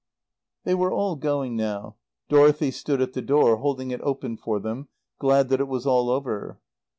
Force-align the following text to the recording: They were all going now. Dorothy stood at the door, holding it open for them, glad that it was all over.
They 0.63 0.73
were 0.73 0.91
all 0.91 1.15
going 1.15 1.55
now. 1.55 1.95
Dorothy 2.27 2.71
stood 2.71 3.01
at 3.03 3.13
the 3.13 3.21
door, 3.21 3.57
holding 3.57 3.91
it 3.91 4.01
open 4.01 4.35
for 4.35 4.59
them, 4.59 4.87
glad 5.19 5.49
that 5.49 5.59
it 5.61 5.67
was 5.67 5.85
all 5.85 6.09
over. 6.09 6.59